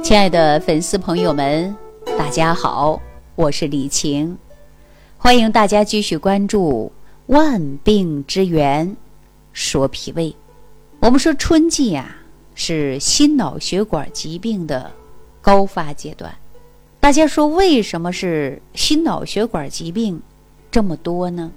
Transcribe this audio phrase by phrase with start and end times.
[0.00, 1.76] 亲爱的粉丝朋友们，
[2.18, 3.00] 大家好，
[3.36, 4.36] 我是李晴，
[5.16, 6.90] 欢迎大家继续关注
[7.32, 8.96] 《万病之源
[9.52, 10.30] 说脾胃》。
[10.98, 12.16] 我们说春季呀，
[12.54, 14.90] 是心脑血管疾病的
[15.40, 16.34] 高发阶段。
[16.98, 20.20] 大家说为什么是心脑血管疾病
[20.70, 21.52] 这么多呢？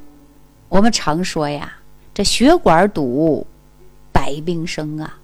[0.69, 1.73] 我们常说呀，
[2.13, 3.47] 这血管堵，
[4.11, 5.17] 百病生啊。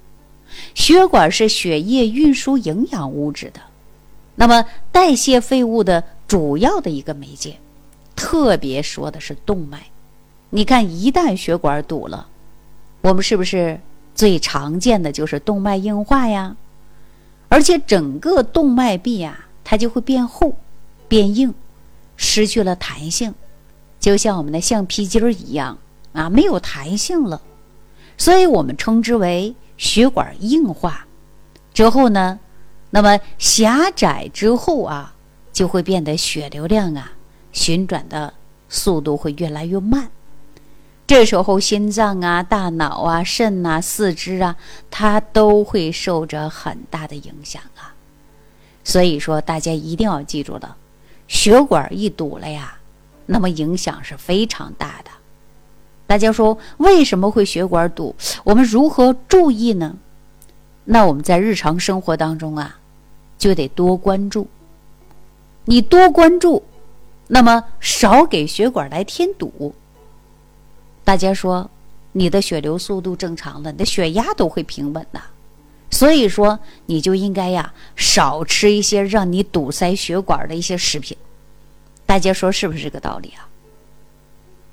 [0.73, 3.59] 血管是血液运输营养物质的，
[4.35, 7.57] 那么代谢废物的主要的一个媒介，
[8.15, 9.83] 特别说的是动脉。
[10.49, 12.27] 你看，一旦血管堵了，
[13.01, 13.79] 我们是不是
[14.13, 16.55] 最常见的就是动脉硬化呀？
[17.49, 19.45] 而且整个动脉壁呀。
[19.63, 20.53] 它就会变厚、
[21.07, 21.53] 变硬，
[22.17, 23.33] 失去了弹性，
[24.01, 25.77] 就像我们的橡皮筋儿一样
[26.13, 27.39] 啊，没有弹性了。
[28.17, 31.07] 所以我们称之为血管硬化。
[31.73, 32.39] 之后呢，
[32.91, 35.15] 那么狭窄之后啊，
[35.51, 37.13] 就会变得血流量啊
[37.51, 38.31] 旋转的
[38.69, 40.11] 速度会越来越慢。
[41.07, 44.55] 这时候心脏啊、大脑啊、肾啊、四肢啊，
[44.91, 47.95] 它都会受着很大的影响啊。
[48.83, 50.77] 所以说，大家一定要记住了，
[51.27, 52.77] 血管一堵了呀，
[53.25, 55.09] 那么影响是非常大的。
[56.11, 58.13] 大家说为什么会血管堵？
[58.43, 59.95] 我们如何注意呢？
[60.83, 62.79] 那我们在日常生活当中啊，
[63.37, 64.45] 就得多关注。
[65.63, 66.65] 你多关注，
[67.27, 69.73] 那么少给血管来添堵。
[71.05, 71.69] 大家说，
[72.11, 75.21] 你的血流速度正常了，你的血压都会平稳的。
[75.91, 81.15] 所以说，你就应该呀少吃一些让你堵塞血管的一些食品。
[82.05, 83.47] 大家说是不是这个道理啊？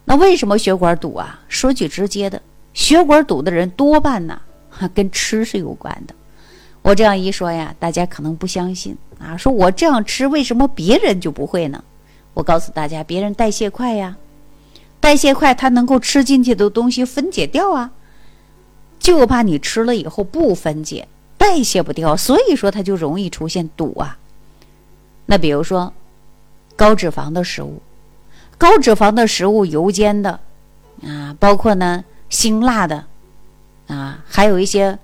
[0.09, 1.39] 那为什么血管堵啊？
[1.48, 2.41] 说句直接的，
[2.73, 4.41] 血管堵的人多半呢
[4.95, 6.15] 跟吃是有关的。
[6.81, 11.84] 我这样一说呀，大家可能不相信啊，说我这样吃为什么别人就不会呢？
[12.33, 14.17] 我告诉大家，别人代谢快呀，
[14.98, 17.91] 代谢快，他能够吃进去的东西分解掉啊。
[18.99, 21.06] 就怕你吃了以后不分解，
[21.37, 24.16] 代谢不掉，所以说它就容易出现堵啊。
[25.27, 25.93] 那比如说
[26.77, 27.82] 高脂肪的食物，
[28.58, 30.38] 高脂肪的食物、油煎的
[31.02, 33.04] 啊，包括呢辛辣的
[33.86, 34.98] 啊，还有一些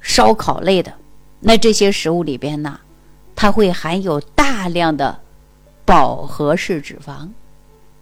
[0.00, 0.92] 烧烤类的，
[1.40, 2.78] 那这些食物里边呢，
[3.34, 5.18] 它会含有大量的
[5.84, 7.30] 饱和式脂肪，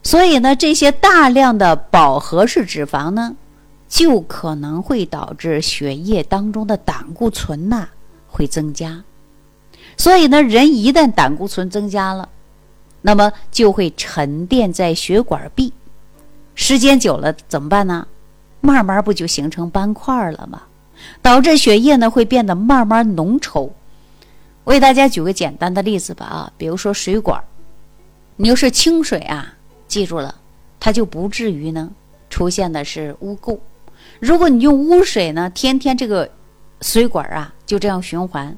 [0.02, 3.36] 所以呢，这些大量的饱和式脂肪呢。
[3.90, 7.88] 就可能会导致血液当中的胆固醇呐
[8.28, 9.02] 会增加，
[9.96, 12.28] 所以呢，人一旦胆固醇增加了，
[13.02, 15.72] 那么就会沉淀在血管壁，
[16.54, 18.06] 时间久了怎么办呢？
[18.60, 20.62] 慢慢不就形成斑块了吗？
[21.22, 23.70] 导致血液呢会变得慢慢浓稠。
[24.64, 27.42] 我给大家举个简单的例子吧啊，比如说水管，
[28.36, 29.54] 你要是清水啊，
[29.86, 30.34] 记住了，
[30.80, 31.88] 它就不至于呢
[32.28, 33.58] 出现的是污垢。
[34.18, 36.28] 如果你用污水呢，天天这个
[36.82, 38.54] 水管啊就这样循环，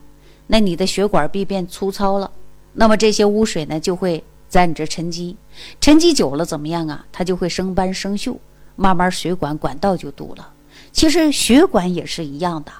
[0.47, 2.31] 那你的血管壁变粗糙了，
[2.73, 5.37] 那么这些污水呢就会在你这沉积，
[5.81, 7.07] 沉积久了怎么样啊？
[7.11, 8.37] 它就会生斑生锈，
[8.77, 10.53] 慢慢血管管道就堵了。
[10.93, 12.73] 其实血管也是一样的。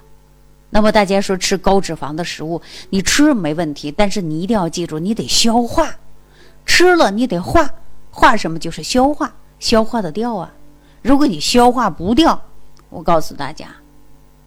[0.69, 2.61] 那么大家说吃高脂肪的食物，
[2.91, 5.97] 你吃没问题，但是你一定要记住，你得消化，
[6.67, 7.71] 吃了你得化，
[8.11, 10.53] 化什么就是消化，消化的掉啊。
[11.03, 12.43] 如果你消化不掉，
[12.89, 13.69] 我告诉大家，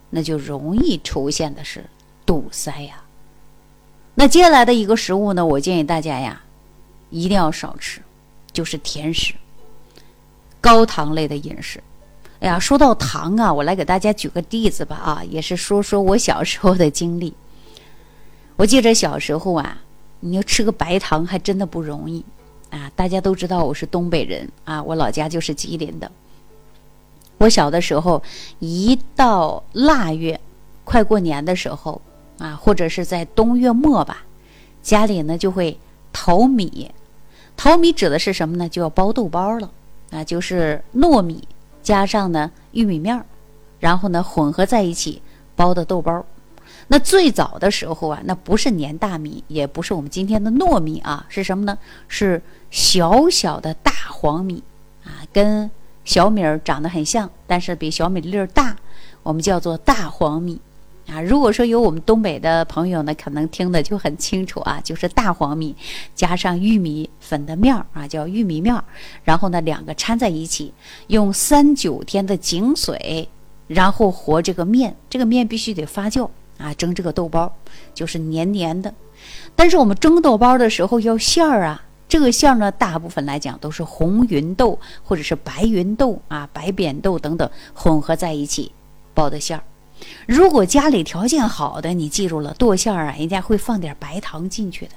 [0.10, 1.86] 那就容易出现的是
[2.26, 3.02] 堵塞呀。
[4.16, 6.43] 那接下来的一个食物呢，我建议大家呀，
[7.14, 8.02] 一定要少吃，
[8.52, 9.36] 就是甜食、
[10.60, 11.82] 高糖类的饮食。
[12.40, 17.34] 哎呀，说到糖啊，我来给大家举个例子吧啊，也是说说我小时候的经历。
[18.56, 19.78] 我记着小时候啊，
[20.20, 22.26] 你要吃个白糖还真的不容易
[22.72, 22.92] 啊。
[22.96, 26.12] 大家都知道我是东北人啊，我老家就是吉林的。
[27.38, 28.22] 我小的时候，
[28.60, 30.40] 一到腊月，
[30.84, 32.02] 快过年的时候，
[32.40, 34.24] 啊，或者是在冬月末吧，
[34.82, 35.78] 家里呢就会
[36.12, 36.92] 淘米。
[37.56, 38.68] 淘米指的是什么呢？
[38.68, 39.70] 就要包豆包了，
[40.12, 41.48] 啊，就是糯米
[41.82, 43.26] 加上呢玉米面儿，
[43.80, 45.22] 然后呢混合在一起
[45.56, 46.26] 包的豆包。
[46.88, 51.78] 那最早的时候啊，那不是粘大米，也不是我们今天的糯米啊，是什么呢？
[52.08, 52.42] 是
[52.72, 54.64] 小小的大黄米
[55.04, 55.70] 啊，跟。
[56.06, 58.76] 小米儿长得很像，但是比小米粒儿大，
[59.24, 60.60] 我们叫做大黄米
[61.08, 61.22] 啊。
[61.22, 65.76] 如果说有我们东北的朋友呢，可能听的就很清楚啊，就是大黄米
[66.16, 68.84] 加上玉米粉的面儿啊，叫玉米面儿，
[69.24, 70.74] 然后呢两个掺在一起，
[71.08, 73.28] 用三九天的井水，
[73.68, 77.54] 然后和这个面，这个面必须得发酵啊，蒸这个豆包
[77.94, 78.94] 就是黏黏的。
[79.56, 88.72] 但是我们蒸豆包的时候要馅儿啊，这个馅儿呢，大部分来讲都是红芸豆或者是白芸豆啊、白扁豆等等混合在一起
[89.14, 89.64] 包的馅儿。
[90.26, 94.92] 如果家里条件好的，你记住了，剁馅儿啊，人家会放点白糖进去的。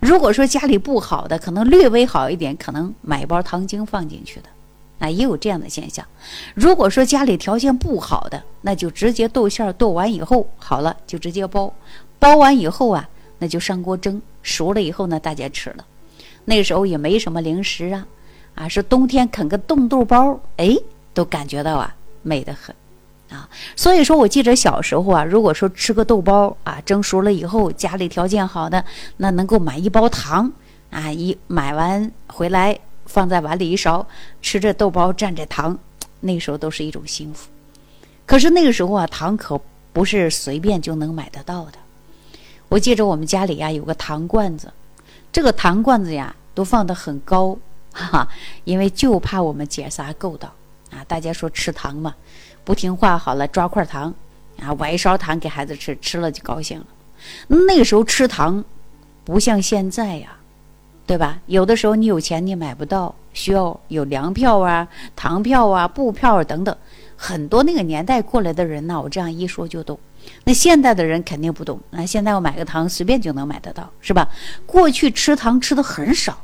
[0.00, 4.48] 如果说家里不好的，可能略微好一点，可能买包糖精放进去的，
[4.98, 6.06] 啊，也有这样的现象。
[6.54, 11.72] 如果说家里条件不好的，那就直接剁馅儿剁完以后好了，就直接包，
[12.18, 13.08] 包完以后啊，
[13.38, 15.84] 那就上锅蒸，熟了以后呢，大家吃了。
[16.44, 18.06] 那个时候也没什么零食啊，
[18.54, 20.76] 啊，是冬天啃个冻豆包，哎，
[21.14, 22.74] 都感觉到啊，美得很。
[23.28, 28.84] 啊，所以说我记着小时候啊，如果说吃个豆包啊，蒸熟了以后，家里条件好的，
[29.16, 30.50] 那能够买一包糖
[30.90, 34.06] 啊，一买完回来放在碗里一勺，
[34.40, 35.76] 吃着豆包蘸着糖，
[36.20, 37.48] 那时候都是一种幸福。
[38.24, 39.60] 可是那个时候啊，糖可
[39.92, 41.78] 不是随便就能买得到的。
[42.68, 44.72] 我记着我们家里呀有个糖罐子，
[45.32, 47.58] 这个糖罐子呀都放得很高，
[47.92, 48.28] 哈哈，
[48.62, 50.52] 因为就怕我们姐仨够到
[50.92, 51.04] 啊。
[51.08, 52.14] 大家说吃糖嘛。
[52.66, 54.12] 不听话，好了，抓块糖，
[54.60, 56.86] 啊，崴一勺糖给孩子吃，吃了就高兴了。
[57.46, 58.62] 那个时候吃糖，
[59.24, 60.30] 不像现在呀，
[61.06, 61.38] 对吧？
[61.46, 66.76] 有的时候你有钱你买不到，需要有粮票啊、糖票啊、布票啊等等。
[67.16, 69.96] 很多那个年代过来的人呢，我这样一说就懂。
[70.42, 71.78] 那现代的人肯定不懂。
[71.90, 74.28] 那现在我买个糖随便就能买得到，是吧？
[74.66, 76.36] 过去吃糖吃的很少。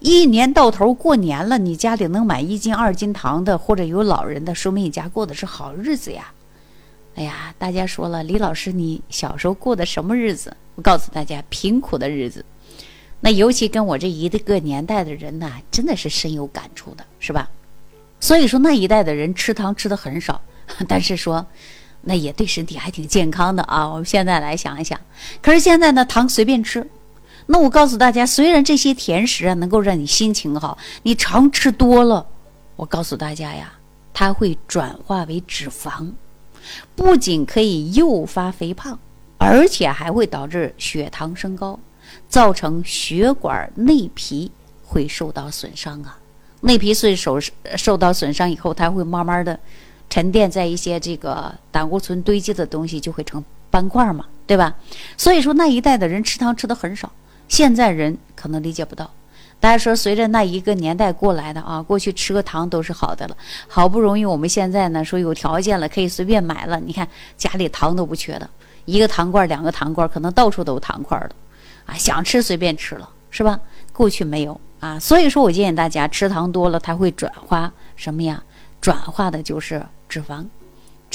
[0.00, 6.32] 一年到头过年了，你家里能买一斤二斤糖的，或者有老人的，说明你家过的是好日子呀。
[7.16, 10.56] 哎呀，大家说了，李老师，你小时候过的什么日子？
[10.76, 12.44] 我告诉大家，贫苦的日子。
[13.20, 17.48] 那尤其跟我这一个年代的人呐，真的是深有感触的，是吧？
[18.20, 20.40] 所以说那一代的人吃糖吃的很少，
[20.86, 21.44] 但是说
[22.02, 23.88] 那也对身体还挺健康的啊。
[23.88, 25.00] 我们现在来想一想，
[25.42, 26.88] 可是现在呢，糖随便吃。
[27.50, 32.26] 那我告诉大家，虽然这些甜食啊能够让你心情好，你常吃多了，
[32.76, 33.72] 我告诉大家呀，
[34.12, 36.12] 它会转化为脂肪，
[36.94, 38.98] 不仅可以诱发肥胖，
[39.38, 41.80] 而且还会导致血糖升高，
[42.28, 44.52] 造成血管内皮
[44.84, 46.18] 会受到损伤啊。
[46.60, 47.40] 内皮受受
[47.76, 49.58] 受到损伤以后，它会慢慢的
[50.10, 54.76] 沉淀在一些这个胆固醇堆积的东西，就会成斑块嘛，对吧？
[55.16, 57.10] 所以说那一代的人吃糖吃的很少。
[57.48, 59.10] 现在人可能理解不到，
[59.58, 63.36] 大家说随着那一个年代过来的啊，过去吃个糖都是好的了，
[63.66, 66.78] 好不容易我们现在呢说有条件了，可以随便买了。
[66.78, 68.48] 你看家里糖都不缺的，
[68.84, 71.30] 一个糖罐、两个糖罐，可能到处都有糖块的，
[71.86, 73.58] 啊，想吃随便吃了，是吧？
[73.92, 78.42] 过去没有啊，所以说我建议大家吃糖多了，它会转化什么呀？
[78.80, 80.44] 转化的就是脂肪。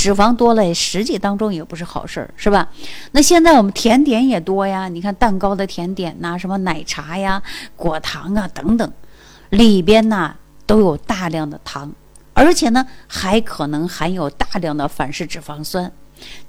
[0.04, 2.68] 脂肪多了，实际当中也不是好事儿，是吧？
[3.14, 7.42] 那现在我们甜点也多呀，你看蛋糕的甜点呐，什么奶茶呀、
[7.78, 8.92] 果糖啊等等，
[9.50, 10.36] 里边呢
[10.66, 11.90] 都有大量的糖，
[12.34, 15.90] 而且呢还可能含有大量的反式脂肪酸，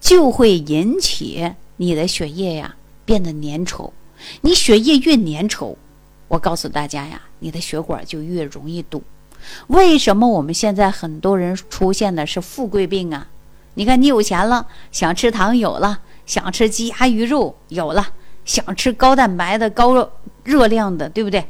[0.01, 2.75] 就会引起你的血液呀
[3.05, 3.93] 变得粘稠。
[4.41, 5.77] 你血液越粘稠，
[6.27, 9.01] 我告诉大家呀，你的血管就越容易堵。
[9.69, 13.29] 为什么我们现在很多人出现的是富贵病啊？
[13.75, 18.07] 你看，你有钱了，想吃糖有了，想吃鸡鸭鱼肉有了，
[18.45, 20.11] 想吃高蛋白的、高
[20.43, 21.45] 热量的，对不对？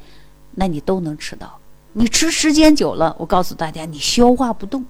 [0.53, 1.59] 那你都能吃到。
[1.93, 4.85] 你吃时间久了，我告诉大家，你消化不动。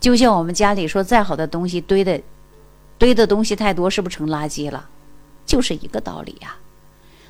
[0.00, 2.20] 就像我们家里说，再好的东西堆的，
[2.98, 4.88] 堆的东西太多，是不是成垃圾了？
[5.46, 6.56] 就是一个道理呀。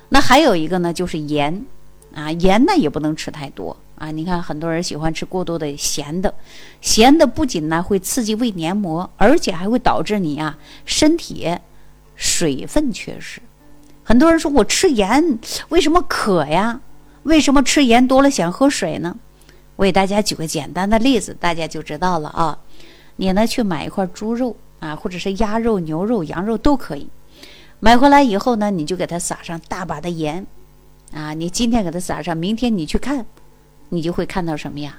[0.09, 1.65] 那还有一个呢，就是盐
[2.13, 3.77] 啊，盐呢也不能吃太多。
[4.03, 6.33] 啊，你看很多人喜欢吃过多的咸的，
[6.81, 11.57] 咸的不仅呢会刺激胃黏膜，而且还会导致你啊身体
[12.13, 13.41] 水分缺失。
[14.03, 16.81] 很多人说我吃盐为什么渴呀？
[17.23, 19.15] 为什么吃盐多了想喝水呢？
[19.77, 22.59] 我给大家举个简单的例子，大家就知道了啊。
[23.15, 27.07] 你呢去买一块猪肉啊，或者是鸭肉、牛肉、羊肉都可以，
[27.79, 30.45] 买回来以后呢，你就给它撒上大把的盐
[31.13, 31.33] 啊。
[31.33, 33.25] 你今天给它撒上，明天你去看。
[33.89, 34.97] 你就会看到什么呀？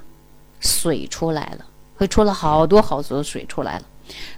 [0.61, 3.85] 水出来了，会出了好多好多水出来了。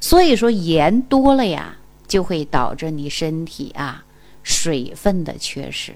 [0.01, 1.77] 所以说盐多了呀，
[2.09, 4.05] 就会导致你身体啊
[4.43, 5.95] 水分的缺失，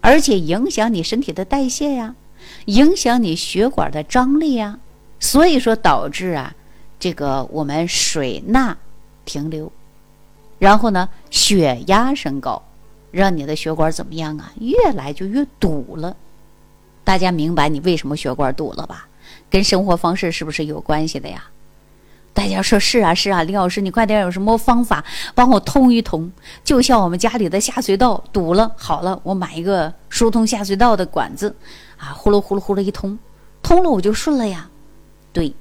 [0.00, 2.14] 而且影响你身体的代谢呀，
[2.66, 4.78] 影响你血管的张力呀。
[5.20, 6.54] 所以说导致啊
[6.98, 8.76] 这个我们水钠
[9.24, 9.70] 停留，
[10.58, 12.62] 然后呢血压升高，
[13.10, 14.52] 让你的血管怎么样啊？
[14.60, 16.16] 越来就越堵了。
[17.08, 19.08] 大家明白你为什么血管堵了吧？
[19.48, 21.42] 跟生活方式是不是有关系的呀？
[22.34, 25.02] 大家说是啊是啊，李老师，你快点有什么方法
[25.34, 26.30] 帮我通一通？
[26.62, 31.56] 就像我们家里的下水道堵了，好了，我买一个疏通下水道的管子，
[31.96, 33.18] 啊，呼噜呼噜呼噜一通，
[33.62, 34.68] 通了我就顺了呀。
[35.32, 35.54] 对，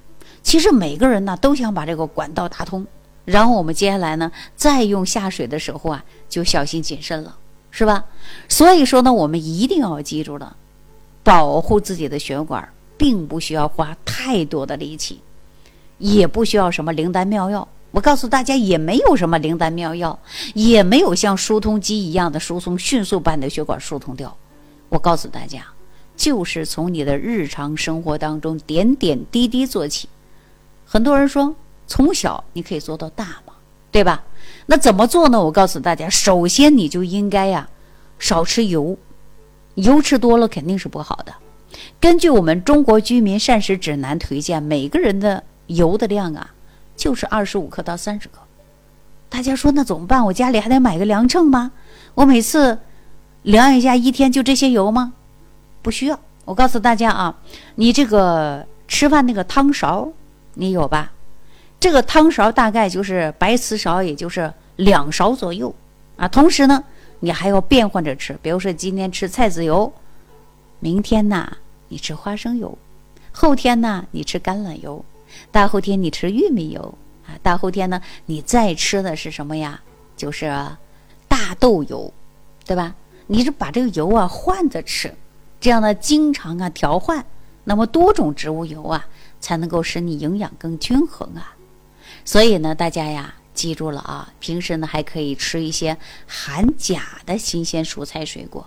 [0.44, 2.86] 其实每个人呢都想把这个管道打通，
[3.24, 7.38] 然后我们接下来呢再用下水的时候啊就小心谨慎了，
[7.72, 8.04] 是吧？
[8.50, 10.58] 所以说呢，我们一定要记住了，
[11.28, 12.66] 保护自己的血管，
[12.98, 15.20] 并不需要花太多的力气。
[15.98, 20.18] 也不需要什么灵丹妙药，我告诉大家，也没有什么灵丹妙药，
[20.54, 24.34] 也没有像疏通机一样的疏通，迅速把你的血管疏通掉。
[24.88, 25.66] 我告诉大家，
[26.16, 30.08] 就是从你的日常生活当中点点滴滴做起。
[30.86, 31.54] 很多人说，
[31.88, 33.52] 从小你可以做到大嘛，
[33.92, 34.24] 对吧？
[34.68, 35.44] 那怎么做呢？
[35.44, 37.68] 我告诉大家，首先你就应该呀，
[38.18, 38.98] 少吃油，
[39.78, 41.34] 油吃多了肯定是不好的。
[42.00, 46.50] 根据我们中国居民膳食指南推荐，每个人的油的量啊，
[46.96, 48.40] 就是二十五克到三十克。
[49.30, 50.26] 大家说那怎么办？
[50.26, 51.72] 我家里还得买个量秤吗？
[52.16, 52.80] 我每次
[53.44, 55.14] 量一下，一天就这些油吗？
[55.82, 56.20] 不需要。
[56.46, 57.36] 我告诉大家啊，
[57.76, 60.10] 你这个吃饭那个汤勺，
[60.54, 61.12] 你有吧？
[61.80, 65.76] 这个汤勺大概就是白瓷勺，也就是两勺左右
[66.16, 66.28] 啊。
[66.28, 66.84] 同时呢，
[67.20, 69.92] 你还要变换着吃，比如说今天吃菜籽油，
[70.80, 71.58] 明天呢
[71.88, 72.78] 你吃花生油，
[73.32, 75.04] 后天呢你吃橄榄油。
[75.52, 76.98] 大后天你吃玉米油
[77.28, 79.80] 啊，大后天呢你再吃的是什么呀？
[80.16, 80.46] 就是
[81.28, 82.12] 大豆油，
[82.66, 82.96] 对吧？
[83.28, 85.14] 你是把这个油啊换着吃，
[85.60, 87.24] 这样呢经常啊调换，
[87.66, 89.06] 那么多种植物油啊
[89.40, 91.54] 才能够使你营养更均衡啊。
[92.24, 95.98] 所以呢，大家呀记住了啊，平时呢还可以吃一些
[96.28, 98.64] 含钾的新鲜蔬菜水果。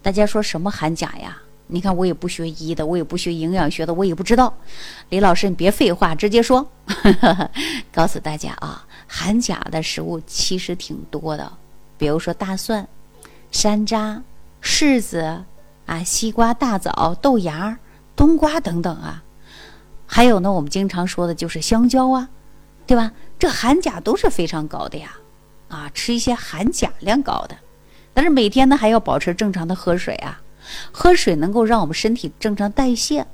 [0.00, 1.36] 大家说什么含钾呀？
[1.66, 4.52] 你看，我也不学医的，我也不学营养学的，我也不知道。
[5.10, 6.66] 李老师，你别废话，直接说。
[7.92, 11.52] 告诉大家啊，含钾的食物其实挺多的，
[11.98, 12.88] 比如说大蒜、
[13.50, 14.22] 山楂、
[14.62, 15.44] 柿子
[15.86, 17.78] 啊、西瓜、大枣、豆芽、
[18.16, 19.22] 冬瓜等等啊。
[20.06, 22.28] 还有呢，我们经常说的就是香蕉啊，
[22.86, 23.12] 对吧？
[23.38, 25.16] 这含钾都是非常高的呀。
[25.68, 27.56] 啊，吃一些含钾量高的，
[28.12, 30.40] 但是每天呢还要保持正常的喝水啊。
[30.92, 33.26] 喝水能够让我们身体正常代谢。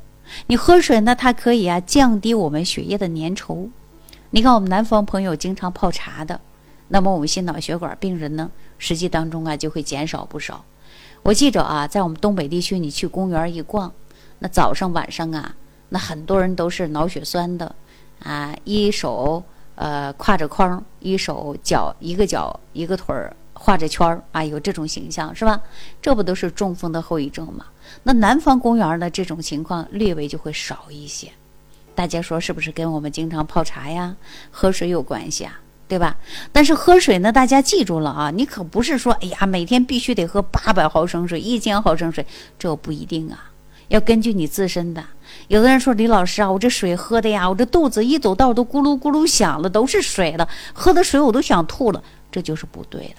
[0.46, 3.68] 你喝水呢，它可以啊降低我们血液的粘稠。
[4.30, 6.40] 你看我们南方朋友经常泡茶的，
[6.88, 10.64] 那么我们心脑血管病人呢，实际当中啊就会减少不少。
[11.22, 13.92] 我记着啊，在我们东北地区，你去公园一逛，
[14.38, 15.54] 那早上晚上啊，
[15.88, 17.74] 那很多人都是脑血栓的
[18.22, 19.42] 啊，一手
[19.74, 23.34] 呃挎着筐，一手脚一个脚一个腿儿。
[23.60, 25.60] 画着圈儿啊，有这种形象是吧？
[26.00, 27.66] 这不都是中风的后遗症吗？
[28.04, 31.28] 那南方公园的这种情况略微就会少一些。
[31.92, 34.14] 大家说是不是跟我们经常泡茶呀、
[34.52, 35.60] 喝水有关系啊？
[35.88, 36.16] 对吧？
[36.52, 42.24] 但是喝水呢，大家记住了啊，你可不是说哎呀，每天必须得喝八百毫升水、一千毫升水，
[42.56, 43.47] 这不一定啊。
[43.88, 45.04] 要根据你自身的。
[45.48, 53.16] 有的人说李老师啊，我这水喝的呀，我这肚子一走道都咕噜咕噜响了，都是水了，喝的水我都想吐了，这就是不对的。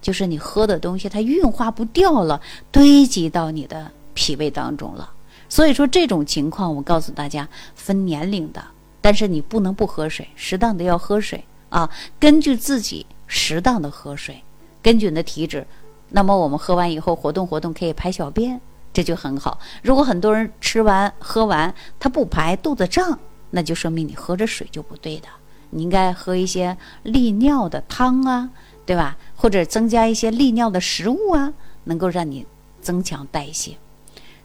[0.00, 5.10] 就是你喝的东西，它运化不掉了，堆积到你的脾胃当中了。
[5.48, 8.62] 所以说这种情况，我告诉大家分年龄的，
[9.00, 11.90] 但是你不能不喝水，适当的要喝水啊。
[12.20, 14.42] 根据自己适当的喝水，
[14.82, 15.66] 根据你的体质，
[16.10, 18.60] 那么我们喝完以后活动活动可以排小便，
[18.92, 19.58] 这就很好。
[19.82, 23.18] 如果很多人吃完喝完他不排，肚子胀，
[23.50, 25.28] 那就说明你喝着水就不对的。
[25.70, 28.50] 你应该喝一些利尿的汤啊。
[28.88, 29.18] 对吧？
[29.36, 31.52] 或者增加一些利尿的食物啊，
[31.84, 32.46] 能够让你
[32.80, 33.76] 增强代谢。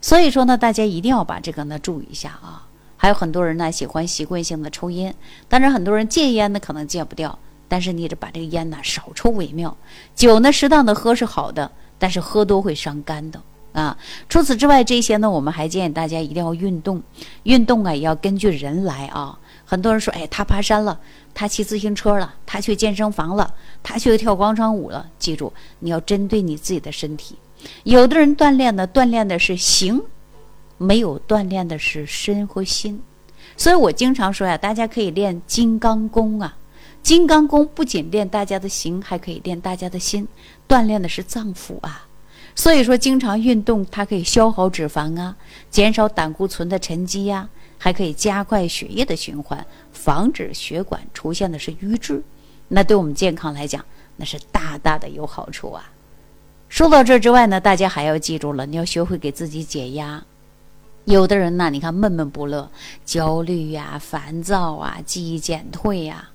[0.01, 2.67] 所以说呢，大家一定要把这个呢注意一下啊。
[2.97, 5.15] 还有很多人呢喜欢习惯性的抽烟，
[5.47, 9.77] 当然很多人戒烟呢可能戒不掉，但是你得把这个烟呢少抽为妙。
[10.13, 13.41] 酒呢适当的喝是好的，但是喝多会伤肝的
[13.73, 13.97] 啊。
[14.29, 17.03] 除此之外，这些呢我们还建议大家一定要运动，
[17.43, 19.37] 运动啊也要根据人来啊。
[19.65, 20.99] 很多人说，哎，他爬山了，
[21.33, 25.05] 他骑自行车了，他去健身房了，他去跳广场舞了。
[25.17, 27.35] 记住，你要针对你自己的身体。
[27.83, 30.01] 有的人锻炼呢，锻炼的是形，
[30.77, 33.01] 没有锻炼的是身和心。
[33.55, 36.57] 所以我经常说呀，大家可以练金刚功啊。
[37.01, 40.27] 金刚功不仅练大家的形，还可以练大家的心，
[40.67, 42.05] 锻炼的是脏腑啊。
[42.55, 45.35] 所以说，经常运动，它可以消耗脂肪啊，
[45.69, 47.49] 减少胆固醇的沉积呀。
[47.75, 52.23] 还可以加快血液的循环，防止血管出现的是瘀滞，
[52.69, 53.83] 那对我们健康来讲，
[54.15, 55.91] 那是大大的有好处啊。
[56.69, 60.23] 说到这之外呢，大家还要记住了，你要学会给自己解压。
[61.03, 62.71] 有的人呢，你看闷闷不乐，
[63.03, 66.29] 焦虑呀、烦躁啊、记忆减退呀、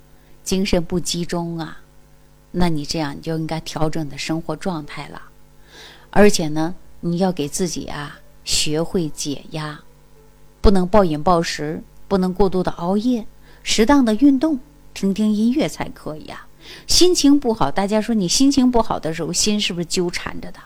[0.44, 1.80] 精神不集中啊，
[2.50, 5.22] 那你这样你就应该调整你的生活状态了。
[6.11, 9.81] 而且呢，你要给自己啊学会解压，
[10.61, 13.27] 不能暴饮暴食，不能过度的熬夜，
[13.62, 14.59] 适当的运动，
[14.95, 16.47] 听听音乐才可以啊。
[16.87, 20.59] 心情不好，大家说你心情不好的时候，心是不是纠缠着的？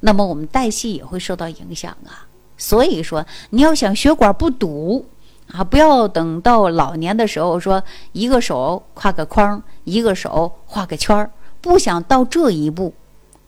[0.00, 2.26] 那么我们代谢也会受到影响啊。
[2.56, 5.04] 所以说，你要想血管不堵
[5.52, 7.82] 啊，不要等到老年的时候说
[8.12, 12.94] 一个手画个框，一个手画个圈儿，不想到这一步。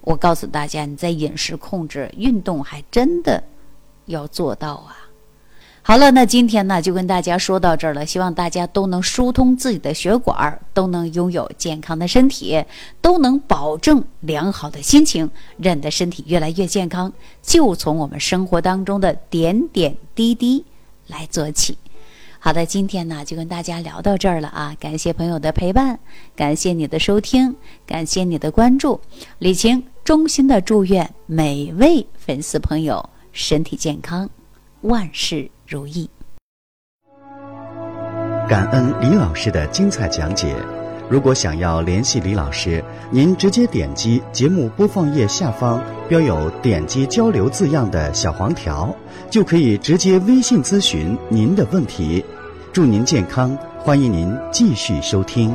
[0.06, 3.42] 我告诉大家，你在饮食控制、运动还真的
[4.04, 4.96] 要做到啊。
[5.82, 12.64] 好了，那今天呢就跟大家说到这儿了，希望大家都能疏通自己的血管，都能拥有健康的身体，
[13.00, 20.64] 都能保证良好的心情，让你的身体越来越健康，就从我们生活当中的点点滴滴
[21.08, 21.76] 来做起。
[22.38, 25.98] 好的，今天呢就跟大家聊到这儿了啊，感谢朋友的陪伴，
[26.36, 29.00] 感谢你的收听，感谢你的关注，
[29.40, 34.30] 李晴衷心的祝愿每位粉丝朋友身体健康，
[34.82, 35.50] 万事。
[35.66, 36.08] 如意，
[38.48, 40.54] 感恩李老师的精彩讲解。
[41.10, 48.94] 如果想要联系李老师，您直接点击节目播放页下方标有“点击交流”字样的小黄条，
[49.28, 52.24] 就可以直接微信咨询您的问题。
[52.72, 55.52] 祝您健康，欢迎您继续收听。